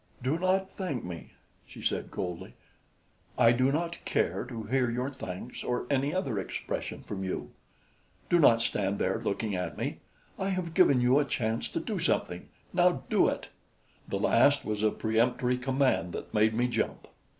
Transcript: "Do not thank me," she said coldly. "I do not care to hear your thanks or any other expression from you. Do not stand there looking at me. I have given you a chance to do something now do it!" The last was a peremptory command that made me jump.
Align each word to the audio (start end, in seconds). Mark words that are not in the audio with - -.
"Do 0.23 0.39
not 0.39 0.67
thank 0.67 1.03
me," 1.03 1.33
she 1.67 1.83
said 1.83 2.09
coldly. 2.09 2.55
"I 3.37 3.51
do 3.51 3.71
not 3.71 4.03
care 4.03 4.45
to 4.45 4.63
hear 4.63 4.89
your 4.89 5.11
thanks 5.11 5.63
or 5.63 5.85
any 5.91 6.11
other 6.11 6.39
expression 6.39 7.03
from 7.03 7.23
you. 7.23 7.51
Do 8.27 8.39
not 8.39 8.63
stand 8.63 8.97
there 8.97 9.19
looking 9.21 9.55
at 9.55 9.77
me. 9.77 9.99
I 10.39 10.49
have 10.49 10.73
given 10.73 11.01
you 11.01 11.19
a 11.19 11.25
chance 11.25 11.69
to 11.69 11.79
do 11.79 11.99
something 11.99 12.49
now 12.73 13.03
do 13.11 13.27
it!" 13.27 13.49
The 14.07 14.17
last 14.17 14.65
was 14.65 14.81
a 14.81 14.89
peremptory 14.89 15.59
command 15.59 16.13
that 16.13 16.33
made 16.33 16.55
me 16.55 16.67
jump. 16.67 17.07